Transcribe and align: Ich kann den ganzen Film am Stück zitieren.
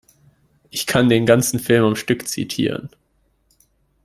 Ich 0.71 0.87
kann 0.87 1.09
den 1.09 1.27
ganzen 1.27 1.59
Film 1.59 1.83
am 1.83 1.95
Stück 1.95 2.27
zitieren. 2.27 2.89